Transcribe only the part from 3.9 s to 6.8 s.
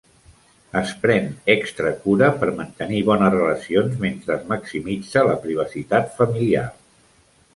mentre es maximitza la privacitat familiar.